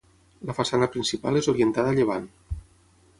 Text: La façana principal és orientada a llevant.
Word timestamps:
La 0.49 0.55
façana 0.59 0.87
principal 0.95 1.37
és 1.41 1.49
orientada 1.55 1.93
a 1.93 1.99
llevant. 1.99 2.29